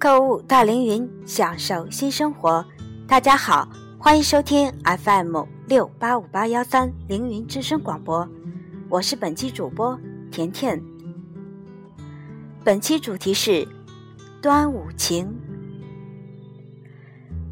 [0.00, 2.64] 购物到凌云，享受新生活。
[3.08, 3.68] 大家好，
[3.98, 8.28] 欢迎收听 FM 六八五八幺三凌云之声广播，
[8.88, 9.98] 我是本期主播
[10.30, 10.80] 甜甜。
[12.62, 13.66] 本期主题是
[14.40, 15.36] 端午情。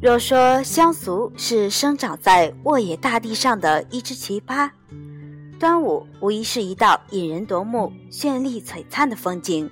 [0.00, 4.68] 若说乡俗是生长在沃野大地上的一只奇葩，
[5.60, 9.70] 端午无疑是一道引人夺目、绚丽璀璨的风景。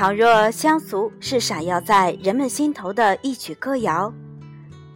[0.00, 4.10] 倘若乡俗是闪耀在人们心头的一曲歌谣，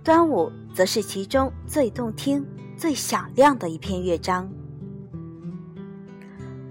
[0.02, 2.42] 端午则是其中最动听、
[2.74, 4.50] 最响亮的一篇乐章。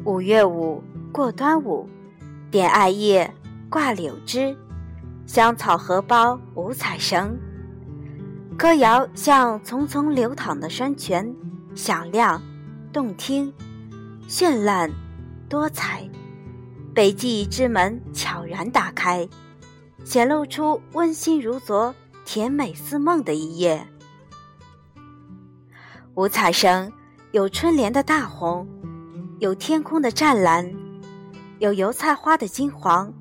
[0.04, 1.88] 五月五过端午，
[2.50, 3.32] 点艾叶，
[3.70, 4.58] 挂柳枝，
[5.28, 7.38] 香草荷包五彩绳。
[8.58, 11.32] 歌谣像淙淙流淌的山泉，
[11.76, 12.42] 响亮、
[12.92, 13.54] 动听、
[14.28, 14.90] 绚烂、
[15.48, 16.10] 多彩。
[16.94, 19.28] 北极之门悄然打开，
[20.04, 23.88] 显露出温馨如昨、甜美似梦的一夜。
[26.14, 26.92] 五彩绳
[27.32, 28.68] 有春联的大红，
[29.40, 30.72] 有天空的湛蓝，
[31.58, 33.12] 有油菜花的金黄，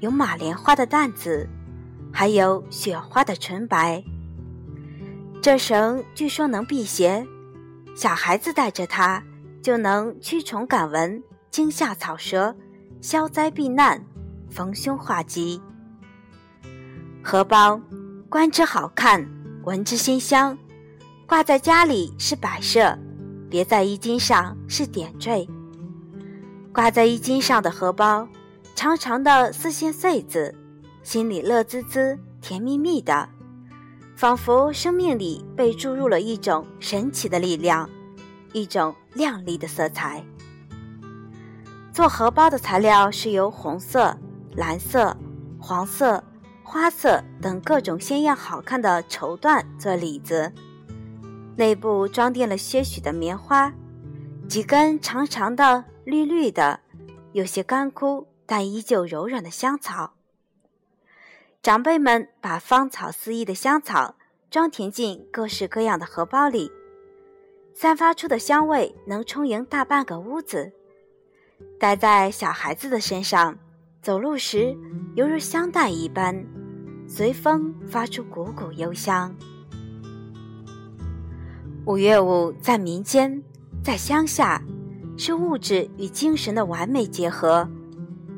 [0.00, 1.48] 有马莲花的淡紫，
[2.12, 4.04] 还有雪花的纯白。
[5.40, 7.26] 这绳据说能辟邪，
[7.94, 9.22] 小孩子带着它
[9.62, 12.54] 就能驱虫赶蚊、惊吓草蛇。
[13.06, 14.04] 消灾避难，
[14.50, 15.62] 逢凶化吉。
[17.22, 17.80] 荷包，
[18.28, 19.24] 观之好看，
[19.62, 20.58] 闻之馨香，
[21.24, 22.98] 挂在家里是摆设，
[23.48, 25.48] 别在衣襟上是点缀。
[26.72, 28.26] 挂在衣襟上的荷包，
[28.74, 30.52] 长长的丝线穗子，
[31.04, 33.28] 心里乐滋滋、甜蜜蜜的，
[34.16, 37.88] 仿佛生命里被注入了一种神奇的力量，
[38.52, 40.26] 一种亮丽的色彩。
[41.96, 44.14] 做荷包的材料是由红色、
[44.54, 45.16] 蓝色、
[45.58, 46.22] 黄色、
[46.62, 50.52] 花色等各种鲜艳好看的绸缎做里子，
[51.56, 53.72] 内部装订了些许的棉花，
[54.46, 56.80] 几根长长的、绿绿的、
[57.32, 60.12] 有些干枯但依旧柔软的香草。
[61.62, 64.16] 长辈们把芳草四溢的香草
[64.50, 66.70] 装填进各式各样的荷包里，
[67.72, 70.74] 散发出的香味能充盈大半个屋子。
[71.78, 73.56] 戴在小孩子的身上，
[74.00, 74.76] 走路时
[75.14, 76.44] 犹如香袋一般，
[77.06, 79.34] 随风发出股股幽香。
[81.84, 83.42] 五月五在民间，
[83.82, 84.62] 在乡下，
[85.16, 87.68] 是物质与精神的完美结合，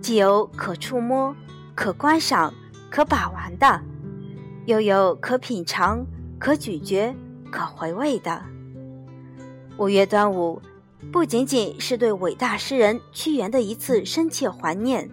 [0.01, 1.35] 既有可触摸、
[1.75, 2.53] 可观赏、
[2.91, 3.81] 可把玩的，
[4.67, 6.05] 又有可品尝、
[6.39, 7.15] 可咀嚼、
[7.51, 8.43] 可回味的。
[9.79, 10.61] 五月端午。
[11.13, 15.09] 不仅仅是对伟大诗人屈原的一次深切怀念，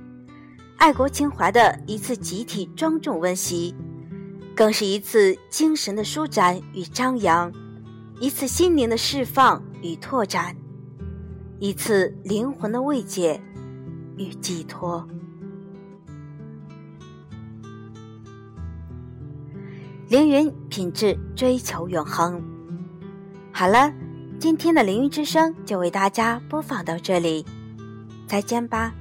[0.77, 3.73] 爱国情怀的一次集体庄重温习，
[4.55, 7.51] 更是一次精神的舒展与张扬，
[8.19, 10.55] 一次心灵的释放与拓展，
[11.59, 13.39] 一次灵魂的慰藉
[14.17, 15.07] 与寄托。
[20.09, 22.43] 凌云品质追求永恒。
[23.53, 23.93] 好了。
[24.37, 27.45] 今天的凌云之声就为大家播放到这里，
[28.27, 28.93] 再见吧。